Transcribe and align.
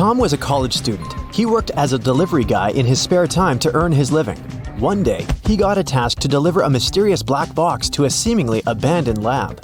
Tom 0.00 0.16
was 0.16 0.32
a 0.32 0.38
college 0.38 0.72
student. 0.72 1.14
He 1.30 1.44
worked 1.44 1.72
as 1.72 1.92
a 1.92 1.98
delivery 1.98 2.42
guy 2.42 2.70
in 2.70 2.86
his 2.86 2.98
spare 2.98 3.26
time 3.26 3.58
to 3.58 3.74
earn 3.74 3.92
his 3.92 4.10
living. 4.10 4.38
One 4.78 5.02
day, 5.02 5.26
he 5.44 5.58
got 5.58 5.76
a 5.76 5.84
task 5.84 6.20
to 6.20 6.26
deliver 6.26 6.62
a 6.62 6.70
mysterious 6.70 7.22
black 7.22 7.54
box 7.54 7.90
to 7.90 8.06
a 8.06 8.10
seemingly 8.10 8.62
abandoned 8.66 9.22
lab. 9.22 9.62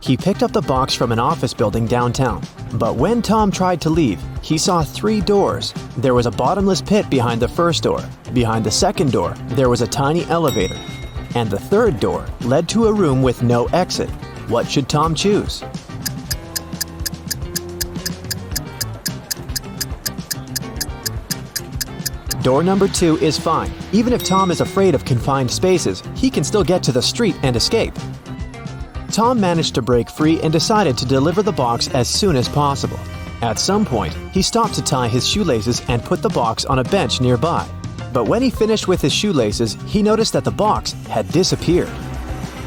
He 0.00 0.16
picked 0.16 0.42
up 0.42 0.52
the 0.52 0.62
box 0.62 0.94
from 0.94 1.12
an 1.12 1.18
office 1.18 1.52
building 1.52 1.86
downtown, 1.86 2.42
but 2.76 2.96
when 2.96 3.20
Tom 3.20 3.50
tried 3.50 3.82
to 3.82 3.90
leave, 3.90 4.18
he 4.40 4.56
saw 4.56 4.82
three 4.82 5.20
doors. 5.20 5.74
There 5.98 6.14
was 6.14 6.24
a 6.24 6.30
bottomless 6.30 6.80
pit 6.80 7.10
behind 7.10 7.42
the 7.42 7.46
first 7.46 7.82
door. 7.82 8.02
Behind 8.32 8.64
the 8.64 8.70
second 8.70 9.12
door, 9.12 9.34
there 9.48 9.68
was 9.68 9.82
a 9.82 9.86
tiny 9.86 10.24
elevator. 10.30 10.80
And 11.34 11.50
the 11.50 11.60
third 11.60 12.00
door 12.00 12.24
led 12.40 12.66
to 12.70 12.86
a 12.86 12.94
room 12.94 13.20
with 13.22 13.42
no 13.42 13.66
exit. 13.74 14.08
What 14.48 14.66
should 14.70 14.88
Tom 14.88 15.14
choose? 15.14 15.62
Door 22.44 22.64
number 22.64 22.88
two 22.88 23.16
is 23.20 23.38
fine. 23.38 23.72
Even 23.92 24.12
if 24.12 24.22
Tom 24.22 24.50
is 24.50 24.60
afraid 24.60 24.94
of 24.94 25.06
confined 25.06 25.50
spaces, 25.50 26.02
he 26.14 26.28
can 26.28 26.44
still 26.44 26.62
get 26.62 26.82
to 26.82 26.92
the 26.92 27.00
street 27.00 27.34
and 27.42 27.56
escape. 27.56 27.94
Tom 29.10 29.40
managed 29.40 29.74
to 29.76 29.80
break 29.80 30.10
free 30.10 30.38
and 30.42 30.52
decided 30.52 30.98
to 30.98 31.06
deliver 31.06 31.42
the 31.42 31.50
box 31.50 31.88
as 31.94 32.06
soon 32.06 32.36
as 32.36 32.46
possible. 32.46 32.98
At 33.40 33.58
some 33.58 33.86
point, 33.86 34.12
he 34.30 34.42
stopped 34.42 34.74
to 34.74 34.82
tie 34.82 35.08
his 35.08 35.26
shoelaces 35.26 35.80
and 35.88 36.04
put 36.04 36.20
the 36.20 36.28
box 36.28 36.66
on 36.66 36.80
a 36.80 36.84
bench 36.84 37.18
nearby. 37.18 37.66
But 38.12 38.26
when 38.26 38.42
he 38.42 38.50
finished 38.50 38.88
with 38.88 39.00
his 39.00 39.12
shoelaces, 39.14 39.78
he 39.86 40.02
noticed 40.02 40.34
that 40.34 40.44
the 40.44 40.50
box 40.50 40.92
had 41.08 41.26
disappeared. 41.28 41.90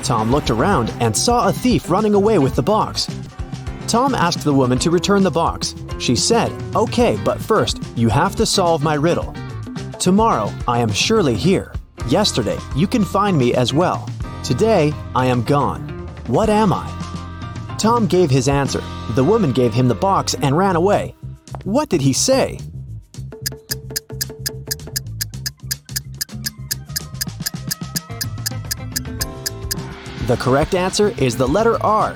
Tom 0.02 0.32
looked 0.32 0.50
around 0.50 0.92
and 1.00 1.16
saw 1.16 1.48
a 1.48 1.54
thief 1.54 1.88
running 1.88 2.16
away 2.16 2.40
with 2.40 2.56
the 2.56 2.64
box. 2.64 3.08
Tom 3.88 4.16
asked 4.16 4.44
the 4.44 4.52
woman 4.52 4.80
to 4.80 4.90
return 4.90 5.22
the 5.22 5.30
box. 5.30 5.76
She 6.00 6.16
said, 6.16 6.52
Okay, 6.76 7.20
but 7.24 7.40
first, 7.40 7.80
you 7.96 8.10
have 8.10 8.36
to 8.38 8.46
solve 8.48 8.82
my 8.82 8.96
riddle. 8.96 9.36
Tomorrow, 10.08 10.54
I 10.70 10.80
am 10.80 10.90
surely 10.90 11.36
here. 11.36 11.74
Yesterday, 12.08 12.58
you 12.78 12.88
can 12.88 13.04
find 13.04 13.38
me 13.38 13.54
as 13.54 13.74
well. 13.74 14.10
Today, 14.42 14.94
I 15.14 15.26
am 15.26 15.44
gone. 15.44 15.82
What 16.28 16.50
am 16.50 16.72
I? 16.72 16.88
Tom 17.78 18.08
gave 18.08 18.30
his 18.30 18.48
answer. 18.48 18.82
The 19.16 19.24
woman 19.26 19.52
gave 19.52 19.74
him 19.74 19.90
the 19.90 19.96
box 19.96 20.34
and 20.36 20.58
ran 20.58 20.78
away. 20.78 21.14
What 21.66 21.90
did 21.90 22.00
he 22.00 22.14
say? 22.14 22.58
The 30.28 30.38
correct 30.40 30.74
answer 30.74 31.10
is 31.18 31.36
the 31.36 31.50
letter 31.50 31.84
R. 31.84 32.16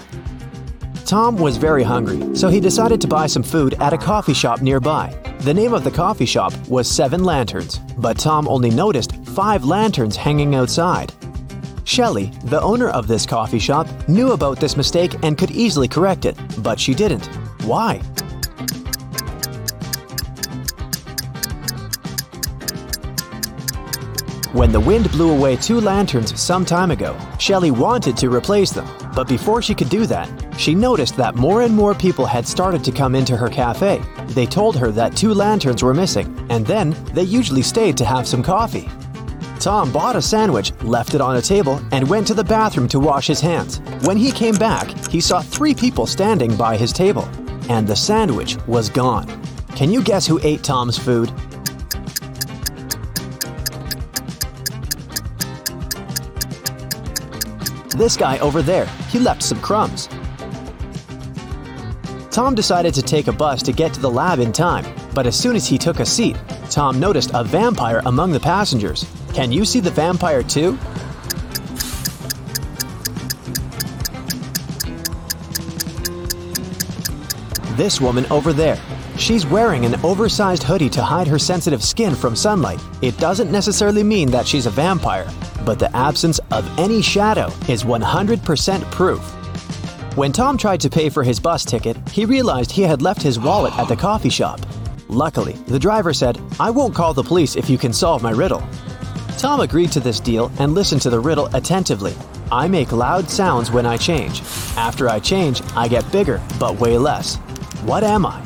Tom 1.04 1.36
was 1.36 1.58
very 1.58 1.84
hungry, 1.84 2.38
so 2.38 2.48
he 2.48 2.62
decided 2.62 3.02
to 3.02 3.10
buy 3.10 3.28
some 3.28 3.44
food 3.44 3.74
at 3.82 3.92
a 3.92 3.98
coffee 3.98 4.34
shop 4.34 4.62
nearby. 4.62 5.21
The 5.42 5.56
name 5.56 5.74
of 5.74 5.84
the 5.84 5.90
coffee 5.90 6.28
shop 6.28 6.54
was 6.68 6.88
Seven 6.88 7.24
Lanterns, 7.24 7.80
but 7.98 8.20
Tom 8.20 8.48
only 8.48 8.70
noticed 8.70 9.16
five 9.26 9.66
lanterns 9.66 10.16
hanging 10.16 10.54
outside. 10.54 11.12
Shelley, 11.84 12.26
the 12.44 12.62
owner 12.62 12.90
of 12.90 13.08
this 13.08 13.26
coffee 13.26 13.58
shop, 13.58 13.88
knew 14.08 14.34
about 14.34 14.60
this 14.60 14.78
mistake 14.78 15.16
and 15.24 15.40
could 15.40 15.50
easily 15.50 15.88
correct 15.88 16.26
it, 16.26 16.38
but 16.60 16.80
she 16.80 16.94
didn't. 16.94 17.26
Why? 17.64 17.98
When 24.54 24.72
the 24.72 24.80
wind 24.80 25.10
blew 25.12 25.32
away 25.32 25.56
two 25.56 25.82
lanterns 25.82 26.40
some 26.40 26.66
time 26.66 26.92
ago, 26.92 27.18
Shelley 27.40 27.72
wanted 27.72 28.16
to 28.18 28.30
replace 28.30 28.70
them, 28.70 28.88
but 29.16 29.28
before 29.28 29.64
she 29.64 29.74
could 29.74 29.90
do 29.90 30.06
that, 30.06 30.30
she 30.62 30.76
noticed 30.76 31.18
that 31.18 31.34
more 31.34 31.64
and 31.64 31.76
more 31.76 31.96
people 31.96 32.24
had 32.24 32.48
started 32.48 32.84
to 32.84 32.92
come 32.92 33.16
into 33.16 33.36
her 33.36 33.50
cafe. 33.50 34.00
They 34.28 34.46
told 34.46 34.78
her 34.78 34.92
that 34.92 35.18
two 35.18 35.34
lanterns 35.34 35.82
were 35.82 35.92
missing, 35.92 36.46
and 36.52 36.68
then 36.68 36.96
they 37.14 37.24
usually 37.24 37.64
stayed 37.64 37.98
to 37.98 38.06
have 38.06 38.28
some 38.28 38.44
coffee. 38.44 38.88
Tom 39.60 39.92
bought 39.92 40.16
a 40.16 40.22
sandwich, 40.22 40.72
left 40.84 41.16
it 41.16 41.22
on 41.22 41.38
a 41.38 41.42
table, 41.42 41.82
and 41.92 42.08
went 42.08 42.28
to 42.28 42.36
the 42.36 42.44
bathroom 42.44 42.88
to 42.90 43.00
wash 43.00 43.26
his 43.26 43.42
hands. 43.42 43.80
When 44.06 44.18
he 44.18 44.32
came 44.32 44.54
back, 44.54 44.88
he 45.08 45.20
saw 45.20 45.42
three 45.42 45.74
people 45.74 46.06
standing 46.06 46.56
by 46.56 46.78
his 46.78 46.94
table, 46.94 47.28
and 47.68 47.88
the 47.88 47.96
sandwich 47.96 48.58
was 48.68 48.88
gone. 48.88 49.26
Can 49.76 49.92
you 49.92 50.04
guess 50.04 50.28
who 50.28 50.40
ate 50.44 50.64
Tom's 50.64 50.96
food? 50.96 51.34
This 57.98 58.16
guy 58.16 58.38
over 58.40 58.62
there, 58.62 58.86
he 59.10 59.18
left 59.18 59.42
some 59.42 59.60
crumbs. 59.60 60.08
Tom 62.32 62.56
decided 62.56 62.94
to 62.94 63.02
take 63.02 63.28
a 63.28 63.34
bus 63.34 63.62
to 63.62 63.74
get 63.74 63.94
to 63.94 64.00
the 64.00 64.10
lab 64.10 64.40
in 64.40 64.54
time, 64.54 64.86
but 65.14 65.28
as 65.28 65.38
soon 65.38 65.54
as 65.54 65.68
he 65.68 65.78
took 65.78 66.00
a 66.00 66.06
seat, 66.06 66.38
Tom 66.70 66.98
noticed 66.98 67.32
a 67.34 67.44
vampire 67.44 68.02
among 68.06 68.32
the 68.32 68.40
passengers. 68.40 69.06
Can 69.34 69.52
you 69.52 69.66
see 69.66 69.82
the 69.82 69.92
vampire 69.92 70.42
too? 70.42 70.80
This 77.76 78.00
woman 78.00 78.26
over 78.32 78.54
there. 78.54 78.80
She's 79.18 79.46
wearing 79.46 79.84
an 79.84 80.00
oversized 80.02 80.64
hoodie 80.64 80.90
to 80.92 81.04
hide 81.04 81.28
her 81.28 81.38
sensitive 81.38 81.84
skin 81.84 82.16
from 82.16 82.38
sunlight. 82.38 82.80
It 83.02 83.18
doesn't 83.18 83.52
necessarily 83.52 84.04
mean 84.04 84.32
that 84.32 84.48
she's 84.48 84.68
a 84.68 84.72
vampire, 84.72 85.30
but 85.66 85.80
the 85.80 85.94
absence 85.94 86.40
of 86.52 86.80
any 86.80 87.02
shadow 87.02 87.48
is 87.68 87.84
100% 87.84 88.90
proof. 88.90 89.41
When 90.16 90.34
Tom 90.34 90.58
tried 90.58 90.82
to 90.82 90.90
pay 90.90 91.08
for 91.08 91.24
his 91.24 91.40
bus 91.40 91.64
ticket, 91.64 91.96
he 92.10 92.26
realized 92.26 92.70
he 92.70 92.82
had 92.82 93.02
left 93.02 93.22
his 93.22 93.40
wallet 93.40 93.74
at 93.80 93.88
the 93.88 93.96
coffee 93.96 94.30
shop. 94.30 94.60
Luckily, 95.08 95.54
the 95.68 95.80
driver 95.80 96.14
said, 96.14 96.38
I 96.60 96.70
won't 96.70 96.94
call 96.94 97.14
the 97.14 97.24
police 97.24 97.56
if 97.56 97.70
you 97.70 97.78
can 97.78 97.94
solve 97.94 98.22
my 98.22 98.32
riddle. 98.32 98.62
Tom 99.38 99.62
agreed 99.62 99.90
to 99.94 100.02
this 100.02 100.20
deal 100.20 100.52
and 100.60 100.74
listened 100.74 101.02
to 101.04 101.10
the 101.10 101.20
riddle 101.20 101.46
attentively. 101.56 102.14
I 102.52 102.68
make 102.68 102.92
loud 102.92 103.30
sounds 103.30 103.72
when 103.72 103.86
I 103.86 103.96
change. 103.96 104.42
After 104.76 105.08
I 105.08 105.20
change, 105.20 105.62
I 105.78 105.88
get 105.88 106.12
bigger, 106.12 106.42
but 106.60 106.76
weigh 106.78 106.98
less. 106.98 107.38
What 107.86 108.04
am 108.04 108.26
I? 108.26 108.40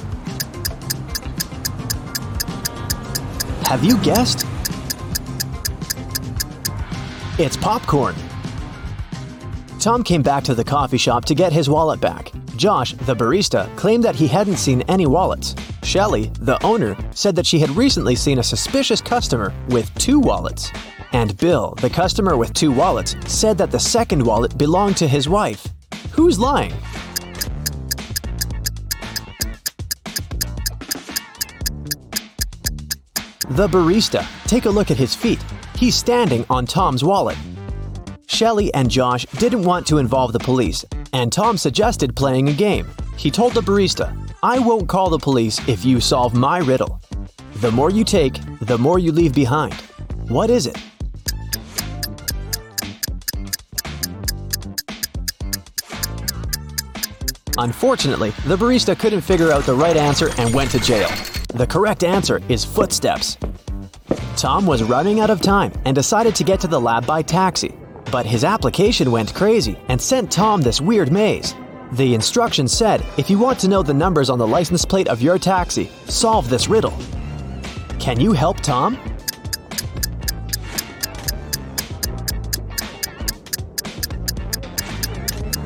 Have 3.64 3.84
you 3.84 3.98
guessed? 4.04 4.46
It's 7.40 7.58
popcorn. 7.58 8.16
Tom 9.86 10.04
came 10.04 10.24
back 10.24 10.44
to 10.44 10.56
the 10.56 10.64
coffee 10.64 10.98
shop 10.98 11.26
to 11.26 11.36
get 11.36 11.54
his 11.54 11.70
wallet 11.70 12.02
back. 12.02 12.32
Josh, 12.56 12.94
the 12.94 13.16
barista, 13.16 13.70
claimed 13.78 14.04
that 14.04 14.16
he 14.16 14.26
hadn't 14.26 14.58
seen 14.58 14.82
any 14.88 15.06
wallets. 15.06 15.54
Shelley, 15.84 16.32
the 16.40 16.58
owner, 16.66 16.98
said 17.12 17.36
that 17.36 17.46
she 17.46 17.60
had 17.60 17.70
recently 17.70 18.16
seen 18.16 18.40
a 18.40 18.44
suspicious 18.44 19.00
customer 19.00 19.54
with 19.70 19.94
two 19.94 20.20
wallets. 20.20 20.72
And 21.12 21.38
Bill, 21.38 21.76
the 21.82 21.90
customer 21.92 22.36
with 22.36 22.52
two 22.56 22.72
wallets, 22.72 23.16
said 23.32 23.60
that 23.60 23.70
the 23.70 23.78
second 23.78 24.26
wallet 24.26 24.58
belonged 24.58 24.98
to 24.98 25.08
his 25.08 25.30
wife. 25.30 25.68
Who's 26.14 26.40
lying? 26.40 26.74
The 33.50 33.68
barista. 33.68 34.26
Take 34.48 34.66
a 34.66 34.72
look 34.72 34.90
at 34.90 34.98
his 34.98 35.14
feet. 35.14 35.46
He's 35.76 35.94
standing 35.94 36.44
on 36.50 36.66
Tom's 36.66 37.04
wallet. 37.04 37.38
Shelley 38.36 38.74
and 38.74 38.92
Josh 38.92 39.26
didn't 39.38 39.64
want 39.64 39.88
to 39.88 39.98
involve 39.98 40.34
the 40.34 40.40
police, 40.40 40.84
and 41.14 41.32
Tom 41.32 41.58
suggested 41.58 42.18
playing 42.18 42.50
a 42.50 42.54
game. 42.54 42.86
He 43.16 43.32
told 43.32 43.54
the 43.54 43.62
barista, 43.62 44.14
I 44.44 44.60
won't 44.60 44.90
call 44.90 45.10
the 45.10 45.18
police 45.18 45.66
if 45.70 45.86
you 45.86 46.02
solve 46.02 46.34
my 46.34 46.58
riddle. 46.58 47.00
The 47.62 47.72
more 47.72 47.90
you 47.90 48.04
take, 48.04 48.42
the 48.60 48.78
more 48.78 49.00
you 49.00 49.14
leave 49.14 49.34
behind. 49.34 49.74
What 50.28 50.50
is 50.50 50.68
it? 50.68 50.78
Unfortunately, 57.58 58.32
the 58.48 58.58
barista 58.58 59.00
couldn't 59.00 59.22
figure 59.22 59.54
out 59.54 59.64
the 59.64 59.76
right 59.76 59.96
answer 59.96 60.30
and 60.40 60.54
went 60.54 60.72
to 60.72 60.80
jail. 60.80 61.08
The 61.54 61.66
correct 61.66 62.04
answer 62.04 62.42
is 62.50 62.66
footsteps. 62.66 63.38
Tom 64.36 64.66
was 64.66 64.84
running 64.84 65.22
out 65.22 65.30
of 65.30 65.40
time 65.40 65.72
and 65.86 65.96
decided 65.96 66.36
to 66.36 66.44
get 66.44 66.60
to 66.60 66.68
the 66.68 66.82
lab 66.82 67.08
by 67.08 67.22
taxi. 67.22 67.74
But 68.12 68.26
his 68.26 68.44
application 68.44 69.12
went 69.12 69.34
crazy 69.34 69.78
and 69.90 70.02
sent 70.02 70.32
Tom 70.32 70.62
this 70.62 70.82
weird 70.82 71.12
maze. 71.12 71.56
The 71.94 72.14
instructions 72.14 72.72
said 72.72 73.06
if 73.18 73.30
you 73.30 73.38
want 73.38 73.60
to 73.60 73.68
know 73.68 73.84
the 73.84 73.94
numbers 73.94 74.30
on 74.30 74.40
the 74.40 74.48
license 74.48 74.86
plate 74.86 75.08
of 75.08 75.22
your 75.22 75.38
taxi, 75.38 75.90
solve 76.08 76.50
this 76.50 76.68
riddle. 76.68 76.94
Can 78.00 78.20
you 78.20 78.34
help 78.34 78.58
Tom? 78.62 79.00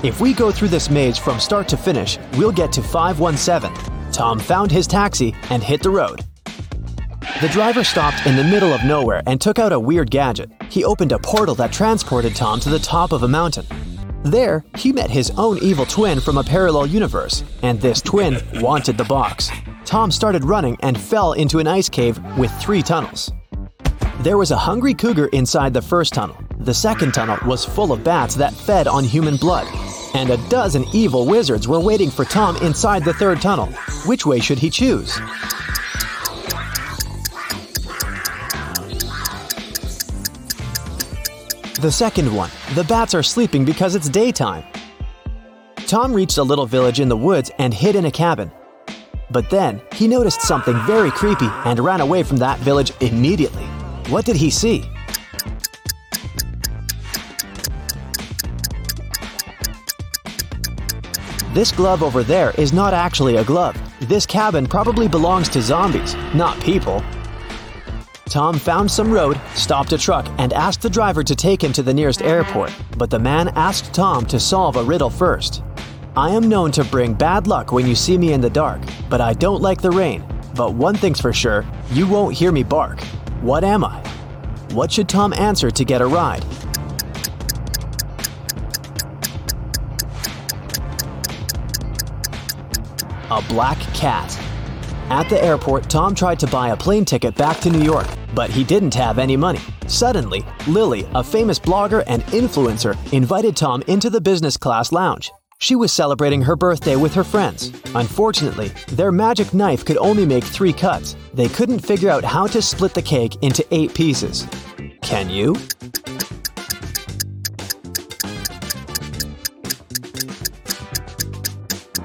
If 0.02 0.22
we 0.22 0.34
go 0.34 0.50
through 0.50 0.70
this 0.70 0.90
maze 0.90 1.18
from 1.18 1.42
start 1.42 1.68
to 1.70 1.78
finish, 1.78 2.18
we'll 2.38 2.54
get 2.54 2.72
to 2.74 2.82
517. 2.82 4.12
Tom 4.14 4.40
found 4.40 4.72
his 4.72 4.88
taxi 4.88 5.36
and 5.50 5.62
hit 5.62 5.84
the 5.84 5.90
road. 5.90 6.22
The 7.42 7.48
driver 7.48 7.86
stopped 7.86 8.26
in 8.26 8.36
the 8.36 8.44
middle 8.44 8.74
of 8.74 8.84
nowhere 8.84 9.24
and 9.26 9.40
took 9.40 9.60
out 9.60 9.72
a 9.72 9.80
weird 9.80 10.12
gadget. 10.12 10.52
He 10.70 10.84
opened 10.84 11.14
a 11.14 11.20
portal 11.20 11.56
that 11.56 11.72
transported 11.72 12.36
Tom 12.36 12.60
to 12.60 12.70
the 12.70 12.80
top 12.80 13.14
of 13.14 13.24
a 13.24 13.30
mountain. 13.30 13.66
There, 14.24 14.66
he 14.76 14.92
met 14.92 15.10
his 15.10 15.32
own 15.38 15.58
evil 15.60 15.86
twin 15.86 16.20
from 16.20 16.38
a 16.38 16.44
parallel 16.44 16.88
universe, 16.88 17.46
and 17.64 17.80
this 17.80 18.02
twin 18.02 18.42
wanted 18.56 18.98
the 18.98 19.06
box. 19.06 19.50
Tom 19.86 20.12
started 20.12 20.44
running 20.44 20.76
and 20.82 21.00
fell 21.00 21.32
into 21.32 21.60
an 21.60 21.68
ice 21.68 21.88
cave 21.88 22.20
with 22.38 22.52
three 22.60 22.82
tunnels. 22.82 23.32
There 24.20 24.38
was 24.38 24.52
a 24.52 24.58
hungry 24.58 24.94
cougar 24.94 25.28
inside 25.28 25.74
the 25.74 25.82
first 25.82 26.12
tunnel. 26.14 26.36
The 26.58 26.74
second 26.74 27.14
tunnel 27.14 27.38
was 27.48 27.64
full 27.64 27.94
of 27.94 28.04
bats 28.04 28.36
that 28.36 28.54
fed 28.54 28.86
on 28.86 29.06
human 29.06 29.38
blood. 29.38 29.66
And 30.14 30.30
a 30.30 30.50
dozen 30.50 30.84
evil 30.92 31.26
wizards 31.26 31.70
were 31.70 31.80
waiting 31.80 32.12
for 32.12 32.26
Tom 32.26 32.58
inside 32.58 33.06
the 33.06 33.14
third 33.14 33.42
tunnel. 33.42 33.68
Which 34.06 34.26
way 34.26 34.42
should 34.42 34.60
he 34.60 34.70
choose? 34.70 35.18
The 41.80 41.90
second 41.90 42.36
one. 42.36 42.50
The 42.76 42.84
bats 42.84 43.14
are 43.14 43.24
sleeping 43.24 43.64
because 43.64 43.96
it's 43.96 44.10
daytime. 44.10 44.66
Tom 45.88 46.12
reached 46.12 46.38
a 46.38 46.44
little 46.44 46.66
village 46.66 47.00
in 47.00 47.08
the 47.08 47.16
woods 47.16 47.52
and 47.58 47.74
hid 47.74 47.96
in 47.96 48.04
a 48.04 48.12
cabin. 48.12 48.52
But 49.32 49.50
then, 49.50 49.82
he 49.94 50.06
noticed 50.06 50.42
something 50.42 50.76
very 50.86 51.10
creepy 51.10 51.48
and 51.64 51.80
ran 51.80 52.02
away 52.02 52.24
from 52.24 52.36
that 52.38 52.60
village 52.60 52.92
immediately. 53.00 53.64
What 54.10 54.26
did 54.26 54.36
he 54.36 54.50
see? 54.50 54.84
This 61.54 61.72
glove 61.72 62.04
over 62.04 62.24
there 62.24 62.52
is 62.58 62.74
not 62.74 62.94
actually 62.94 63.38
a 63.38 63.46
glove. 63.46 63.78
This 64.02 64.26
cabin 64.26 64.68
probably 64.68 65.08
belongs 65.08 65.48
to 65.50 65.62
zombies, 65.62 66.14
not 66.34 66.60
people. 66.62 67.02
Tom 68.30 68.60
found 68.60 68.92
some 68.92 69.12
road, 69.12 69.42
stopped 69.56 69.92
a 69.92 69.98
truck, 69.98 70.28
and 70.38 70.54
asked 70.54 70.84
the 70.84 70.90
driver 70.90 71.24
to 71.24 71.36
take 71.36 71.64
him 71.64 71.74
to 71.74 71.82
the 71.82 71.94
nearest 71.94 72.22
uh-huh. 72.22 72.30
airport. 72.30 72.74
But 72.98 73.10
the 73.10 73.18
man 73.18 73.48
asked 73.50 73.92
Tom 73.92 74.26
to 74.28 74.40
solve 74.40 74.76
a 74.76 74.84
riddle 74.84 75.10
first. 75.10 75.64
I 76.16 76.30
am 76.30 76.48
known 76.48 76.72
to 76.74 76.84
bring 76.84 77.14
bad 77.14 77.48
luck 77.48 77.72
when 77.72 77.88
you 77.88 77.96
see 77.96 78.18
me 78.18 78.34
in 78.34 78.42
the 78.42 78.50
dark, 78.50 78.82
but 79.10 79.20
I 79.20 79.34
don't 79.34 79.62
like 79.62 79.82
the 79.82 79.90
rain. 79.90 80.24
But 80.56 80.74
one 80.74 80.96
thing's 80.96 81.20
for 81.20 81.34
sure 81.34 81.66
you 81.92 82.08
won't 82.08 82.36
hear 82.36 82.52
me 82.52 82.62
bark. 82.62 83.02
What 83.42 83.64
am 83.64 83.84
I? 83.84 84.00
What 84.74 84.92
should 84.92 85.10
Tom 85.10 85.34
answer 85.34 85.72
to 85.72 85.84
get 85.84 86.02
a 86.02 86.06
ride? 86.06 86.44
A 93.32 93.42
black 93.48 93.80
cat. 93.94 94.38
At 95.10 95.28
the 95.28 95.44
airport, 95.44 95.90
Tom 95.90 96.14
tried 96.14 96.40
to 96.40 96.48
buy 96.48 96.70
a 96.70 96.78
plane 96.78 97.06
ticket 97.06 97.34
back 97.36 97.60
to 97.62 97.70
New 97.72 97.82
York, 97.82 98.08
but 98.40 98.50
he 98.50 98.64
didn't 98.64 98.94
have 98.94 99.20
any 99.20 99.36
money. 99.36 99.60
Suddenly, 99.88 100.46
Lily, 100.66 101.06
a 101.14 101.22
famous 101.22 101.60
blogger 101.60 102.06
and 102.08 102.24
influencer, 102.28 102.96
invited 103.12 103.58
Tom 103.58 103.84
into 103.88 104.10
the 104.10 104.22
business 104.22 104.56
class 104.56 104.94
lounge. 104.94 105.30
She 105.58 105.76
was 105.76 105.92
celebrating 105.92 106.42
her 106.44 106.56
birthday 106.56 106.96
with 106.96 107.14
her 107.16 107.26
friends. 107.26 107.74
Unfortunately, 107.96 108.70
their 108.94 109.12
magic 109.12 109.54
knife 109.54 109.84
could 109.84 109.98
only 109.98 110.26
make 110.26 110.46
three 110.46 110.72
cuts. 110.72 111.18
They 111.34 111.50
couldn't 111.50 111.80
figure 111.80 112.10
out 112.10 112.24
how 112.24 112.48
to 112.48 112.62
split 112.62 112.94
the 112.94 113.02
cake 113.02 113.36
into 113.42 113.66
eight 113.72 113.94
pieces. 113.94 114.48
Can 115.02 115.30
you? 115.30 115.56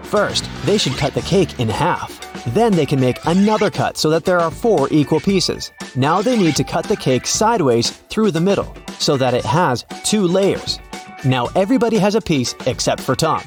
First, 0.03 0.51
they 0.65 0.79
should 0.79 0.97
cut 0.97 1.15
the 1.15 1.23
cake 1.29 1.61
in 1.61 1.69
half. 1.69 2.11
Then 2.55 2.73
they 2.73 2.87
can 2.87 2.99
make 2.99 3.25
another 3.25 3.71
cut 3.71 3.97
so 3.97 4.11
that 4.11 4.25
there 4.25 4.41
are 4.41 4.51
four 4.51 4.89
equal 4.91 5.21
pieces. 5.21 5.71
Now 5.97 6.23
they 6.23 6.37
need 6.37 6.57
to 6.57 6.65
cut 6.65 6.87
the 6.87 6.97
cake 6.97 7.25
sideways 7.25 7.91
through 7.91 8.33
the 8.33 8.41
middle 8.41 8.75
so 8.99 9.17
that 9.17 9.33
it 9.33 9.45
has 9.45 9.85
two 10.03 10.23
layers. 10.23 10.81
Now 11.25 11.47
everybody 11.55 11.99
has 11.99 12.17
a 12.17 12.21
piece 12.21 12.53
except 12.67 13.01
for 13.01 13.15
Tom. 13.15 13.43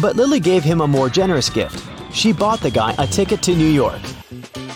But 0.00 0.16
Lily 0.16 0.40
gave 0.40 0.64
him 0.64 0.80
a 0.80 0.88
more 0.88 1.08
generous 1.08 1.48
gift. 1.48 1.82
She 2.12 2.32
bought 2.32 2.60
the 2.60 2.72
guy 2.72 2.94
a 2.98 3.06
ticket 3.06 3.40
to 3.42 3.54
New 3.54 3.68
York. 3.68 4.00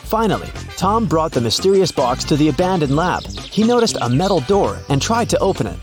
Finally, 0.04 0.48
Tom 0.76 1.06
brought 1.06 1.32
the 1.32 1.40
mysterious 1.40 1.90
box 1.90 2.22
to 2.24 2.36
the 2.36 2.48
abandoned 2.48 2.94
lab. 2.94 3.24
He 3.24 3.64
noticed 3.64 3.98
a 4.00 4.08
metal 4.08 4.40
door 4.40 4.78
and 4.88 5.02
tried 5.02 5.28
to 5.30 5.38
open 5.38 5.66
it. 5.66 5.78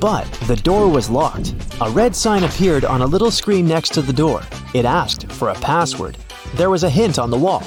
But 0.00 0.24
the 0.48 0.56
door 0.56 0.88
was 0.88 1.08
locked. 1.08 1.54
A 1.80 1.90
red 1.90 2.14
sign 2.16 2.42
appeared 2.42 2.84
on 2.84 3.02
a 3.02 3.06
little 3.06 3.30
screen 3.30 3.68
next 3.68 3.94
to 3.94 4.02
the 4.02 4.12
door. 4.12 4.42
It 4.74 4.84
asked 4.84 5.30
for 5.30 5.50
a 5.50 5.54
password. 5.54 6.18
There 6.54 6.70
was 6.70 6.82
a 6.82 6.90
hint 6.90 7.20
on 7.20 7.30
the 7.30 7.38
wall. 7.38 7.62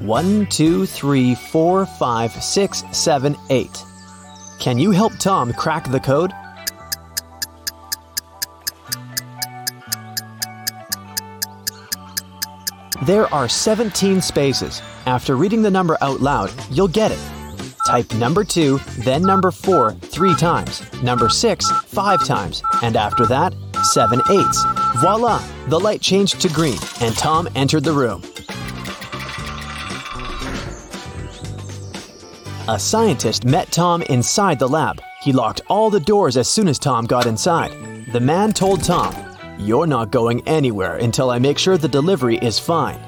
One, 0.00 0.46
two, 0.46 0.86
three, 0.86 1.34
four, 1.34 1.84
five, 1.84 2.32
six, 2.42 2.84
seven, 2.90 3.36
eight. 3.50 3.84
Can 4.58 4.78
you 4.78 4.92
help 4.92 5.12
Tom 5.18 5.52
crack 5.52 5.90
the 5.90 6.00
code? 6.00 6.32
There 13.02 13.32
are 13.32 13.46
17 13.46 14.22
spaces. 14.22 14.80
After 15.04 15.36
reading 15.36 15.60
the 15.60 15.70
number 15.70 15.98
out 16.00 16.20
loud, 16.20 16.50
you'll 16.70 16.88
get 16.88 17.12
it. 17.12 17.20
Type 17.86 18.10
number 18.14 18.42
2, 18.42 18.78
then 18.98 19.22
number 19.22 19.50
4 19.50 19.92
three 19.92 20.34
times, 20.34 20.82
number 21.02 21.28
6 21.28 21.70
five 21.86 22.24
times, 22.26 22.62
and 22.82 22.96
after 22.96 23.26
that, 23.26 23.54
7 23.82 24.20
eights. 24.30 24.64
Voila! 24.96 25.42
The 25.68 25.80
light 25.80 26.00
changed 26.00 26.40
to 26.40 26.48
green, 26.48 26.78
and 27.00 27.14
Tom 27.16 27.48
entered 27.54 27.84
the 27.84 27.92
room. 27.92 28.22
A 32.70 32.78
scientist 32.78 33.44
met 33.44 33.72
Tom 33.72 34.00
inside 34.02 34.60
the 34.60 34.68
lab. 34.68 35.02
He 35.20 35.32
locked 35.32 35.60
all 35.66 35.90
the 35.90 35.98
doors 35.98 36.36
as 36.36 36.48
soon 36.48 36.68
as 36.68 36.78
Tom 36.78 37.04
got 37.04 37.26
inside. 37.26 37.72
The 38.12 38.20
man 38.20 38.52
told 38.52 38.84
Tom, 38.84 39.12
You're 39.58 39.88
not 39.88 40.12
going 40.12 40.46
anywhere 40.46 40.94
until 40.94 41.30
I 41.30 41.40
make 41.40 41.58
sure 41.58 41.76
the 41.76 41.88
delivery 41.88 42.36
is 42.36 42.60
fine. 42.60 43.00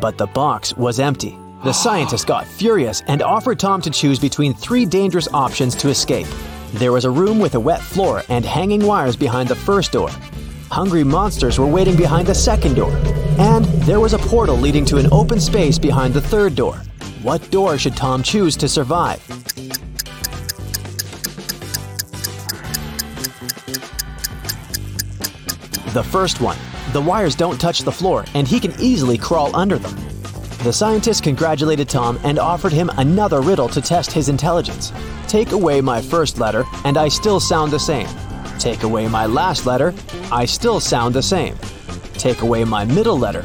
But 0.00 0.16
the 0.16 0.28
box 0.28 0.74
was 0.78 1.00
empty. 1.00 1.36
The 1.64 1.72
scientist 1.84 2.26
got 2.26 2.46
furious 2.46 3.02
and 3.06 3.20
offered 3.20 3.58
Tom 3.58 3.82
to 3.82 3.90
choose 3.90 4.18
between 4.18 4.54
three 4.54 4.86
dangerous 4.86 5.28
options 5.34 5.74
to 5.74 5.90
escape. 5.90 6.26
There 6.72 6.92
was 6.92 7.04
a 7.04 7.10
room 7.10 7.38
with 7.38 7.56
a 7.56 7.60
wet 7.60 7.82
floor 7.82 8.22
and 8.30 8.42
hanging 8.42 8.86
wires 8.86 9.16
behind 9.16 9.50
the 9.50 9.54
first 9.54 9.92
door. 9.92 10.08
Hungry 10.70 11.04
monsters 11.04 11.58
were 11.58 11.66
waiting 11.66 11.94
behind 11.94 12.26
the 12.26 12.34
second 12.34 12.76
door. 12.76 12.96
And 13.38 13.66
there 13.84 14.00
was 14.00 14.14
a 14.14 14.18
portal 14.18 14.56
leading 14.56 14.86
to 14.86 14.96
an 14.96 15.12
open 15.12 15.40
space 15.40 15.78
behind 15.78 16.14
the 16.14 16.22
third 16.22 16.54
door. 16.54 16.80
What 17.22 17.50
door 17.50 17.78
should 17.78 17.96
Tom 17.96 18.22
choose 18.22 18.56
to 18.56 18.68
survive? 18.68 19.20
The 25.94 26.02
first 26.02 26.40
one. 26.40 26.58
The 26.92 27.00
wires 27.00 27.34
don't 27.34 27.60
touch 27.60 27.80
the 27.80 27.92
floor, 27.92 28.24
and 28.34 28.46
he 28.46 28.60
can 28.60 28.72
easily 28.80 29.16
crawl 29.16 29.54
under 29.54 29.78
them. 29.78 29.96
The 30.64 30.72
scientist 30.72 31.22
congratulated 31.22 31.88
Tom 31.88 32.18
and 32.24 32.38
offered 32.38 32.72
him 32.72 32.90
another 32.96 33.40
riddle 33.40 33.68
to 33.68 33.80
test 33.80 34.10
his 34.10 34.28
intelligence. 34.28 34.92
Take 35.28 35.52
away 35.52 35.80
my 35.80 36.00
first 36.00 36.38
letter, 36.38 36.64
and 36.84 36.96
I 36.96 37.08
still 37.08 37.38
sound 37.38 37.72
the 37.72 37.78
same. 37.78 38.08
Take 38.58 38.82
away 38.82 39.06
my 39.08 39.26
last 39.26 39.66
letter, 39.66 39.94
I 40.32 40.46
still 40.46 40.80
sound 40.80 41.14
the 41.14 41.22
same. 41.22 41.56
Take 42.14 42.42
away 42.42 42.64
my 42.64 42.84
middle 42.84 43.18
letter, 43.18 43.44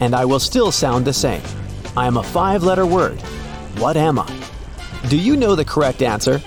and 0.00 0.14
I 0.14 0.24
will 0.24 0.40
still 0.40 0.70
sound 0.70 1.04
the 1.04 1.12
same. 1.12 1.42
I 1.94 2.06
am 2.06 2.16
a 2.16 2.22
five 2.22 2.62
letter 2.62 2.86
word. 2.86 3.20
What 3.78 3.98
am 3.98 4.18
I? 4.18 4.26
Do 5.08 5.18
you 5.18 5.36
know 5.36 5.54
the 5.54 5.64
correct 5.64 6.00
answer? 6.00 6.40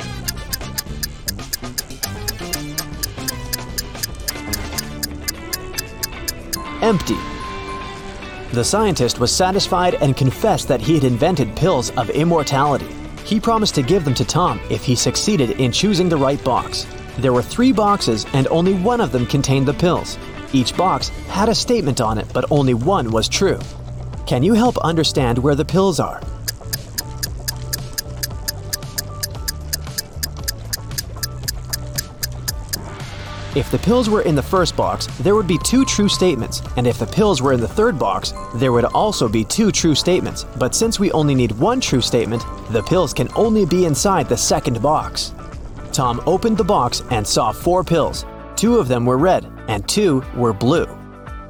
Empty. 6.81 7.17
The 8.53 8.63
scientist 8.63 9.19
was 9.19 9.31
satisfied 9.31 9.95
and 9.95 10.17
confessed 10.17 10.67
that 10.67 10.81
he 10.81 10.95
had 10.95 11.03
invented 11.03 11.55
pills 11.55 11.91
of 11.91 12.09
immortality. 12.09 12.87
He 13.23 13.39
promised 13.39 13.75
to 13.75 13.83
give 13.83 14.03
them 14.03 14.15
to 14.15 14.25
Tom 14.25 14.59
if 14.71 14.83
he 14.83 14.95
succeeded 14.95 15.59
in 15.59 15.71
choosing 15.71 16.09
the 16.09 16.17
right 16.17 16.43
box. 16.43 16.87
There 17.19 17.33
were 17.33 17.43
three 17.43 17.71
boxes, 17.71 18.25
and 18.33 18.47
only 18.47 18.73
one 18.73 18.99
of 18.99 19.11
them 19.11 19.27
contained 19.27 19.67
the 19.67 19.73
pills. 19.73 20.17
Each 20.53 20.75
box 20.75 21.09
had 21.27 21.49
a 21.49 21.55
statement 21.55 22.01
on 22.01 22.17
it, 22.17 22.27
but 22.33 22.51
only 22.51 22.73
one 22.73 23.11
was 23.11 23.29
true. 23.29 23.59
Can 24.25 24.41
you 24.41 24.55
help 24.55 24.75
understand 24.79 25.37
where 25.37 25.53
the 25.53 25.63
pills 25.63 25.99
are? 25.99 26.19
If 33.55 33.69
the 33.69 33.77
pills 33.77 34.09
were 34.09 34.23
in 34.23 34.33
the 34.33 34.41
first 34.41 34.75
box, 34.75 35.05
there 35.19 35.35
would 35.35 35.47
be 35.47 35.59
two 35.59 35.85
true 35.85 36.09
statements, 36.09 36.63
and 36.75 36.87
if 36.87 36.97
the 36.97 37.05
pills 37.05 37.41
were 37.41 37.53
in 37.53 37.61
the 37.61 37.67
third 37.67 37.99
box, 37.99 38.33
there 38.55 38.71
would 38.71 38.85
also 38.85 39.29
be 39.29 39.45
two 39.45 39.71
true 39.71 39.93
statements. 39.93 40.43
But 40.57 40.73
since 40.73 40.99
we 40.99 41.11
only 41.11 41.35
need 41.35 41.51
one 41.51 41.79
true 41.79 42.01
statement, 42.01 42.43
the 42.71 42.81
pills 42.81 43.13
can 43.13 43.29
only 43.35 43.63
be 43.65 43.85
inside 43.85 44.27
the 44.27 44.35
second 44.35 44.81
box. 44.81 45.35
Tom 45.93 46.19
opened 46.25 46.57
the 46.57 46.63
box 46.63 47.03
and 47.11 47.25
saw 47.25 47.51
four 47.51 47.83
pills. 47.83 48.25
Two 48.55 48.77
of 48.77 48.87
them 48.87 49.05
were 49.05 49.19
red, 49.19 49.45
and 49.67 49.87
two 49.87 50.23
were 50.35 50.51
blue. 50.51 51.04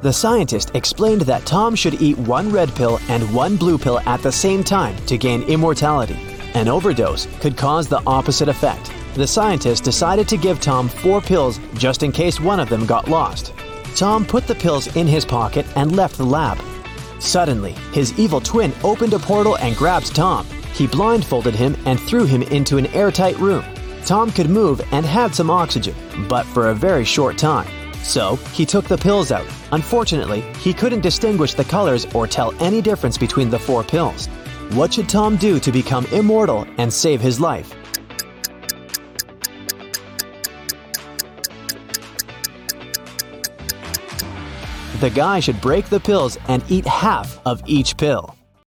The 0.05 0.13
scientist 0.13 0.69
explained 0.75 1.21
that 1.21 1.47
Tom 1.47 1.73
should 1.73 1.99
eat 1.99 2.15
one 2.15 2.51
red 2.51 2.69
pill 2.75 2.99
and 3.09 3.33
one 3.33 3.55
blue 3.55 3.79
pill 3.79 3.99
at 4.01 4.21
the 4.21 4.31
same 4.31 4.63
time 4.63 4.95
to 5.07 5.17
gain 5.17 5.41
immortality. 5.41 6.15
An 6.53 6.67
overdose 6.67 7.27
could 7.39 7.57
cause 7.57 7.87
the 7.87 8.03
opposite 8.05 8.47
effect. 8.47 8.93
The 9.15 9.25
scientist 9.25 9.83
decided 9.83 10.27
to 10.27 10.37
give 10.37 10.61
Tom 10.61 10.89
four 10.89 11.21
pills 11.21 11.59
just 11.73 12.03
in 12.03 12.11
case 12.11 12.39
one 12.39 12.59
of 12.59 12.69
them 12.69 12.85
got 12.85 13.07
lost. 13.07 13.51
Tom 13.95 14.23
put 14.27 14.45
the 14.45 14.53
pills 14.53 14.95
in 14.95 15.07
his 15.07 15.25
pocket 15.25 15.65
and 15.75 15.95
left 15.95 16.19
the 16.19 16.23
lab. 16.23 16.61
Suddenly, 17.17 17.71
his 17.91 18.13
evil 18.19 18.39
twin 18.39 18.73
opened 18.83 19.13
a 19.13 19.17
portal 19.17 19.57
and 19.57 19.75
grabbed 19.75 20.15
Tom. 20.15 20.45
He 20.75 20.85
blindfolded 20.85 21.55
him 21.55 21.75
and 21.87 21.99
threw 21.99 22.25
him 22.25 22.43
into 22.43 22.77
an 22.77 22.85
airtight 22.93 23.39
room. 23.39 23.65
Tom 24.05 24.29
could 24.29 24.51
move 24.51 24.81
and 24.91 25.03
had 25.03 25.33
some 25.33 25.49
oxygen, 25.49 25.95
but 26.29 26.45
for 26.45 26.69
a 26.69 26.75
very 26.75 27.05
short 27.05 27.39
time. 27.39 27.67
So, 28.05 28.35
he 28.53 28.67
took 28.67 28.85
the 28.85 28.97
pills 28.97 29.31
out. 29.31 29.47
Unfortunately, 29.71 30.41
he 30.59 30.73
couldn't 30.73 31.01
distinguish 31.01 31.55
the 31.55 31.63
colors 31.63 32.05
or 32.13 32.27
tell 32.27 32.53
any 32.61 32.79
difference 32.79 33.17
between 33.17 33.49
the 33.49 33.57
four 33.57 33.83
pills. 33.83 34.27
What 34.73 34.93
should 34.93 35.09
Tom 35.09 35.37
do 35.37 35.59
to 35.59 35.71
become 35.71 36.05
immortal 36.11 36.67
and 36.77 36.93
save 36.93 37.19
his 37.19 37.39
life? 37.39 37.73
The 45.01 45.09
guy 45.09 45.39
should 45.39 45.59
break 45.59 45.89
the 45.89 45.99
pills 45.99 46.37
and 46.47 46.63
eat 46.69 46.85
half 46.85 47.39
of 47.43 47.63
each 47.65 47.97
pill. 47.97 48.35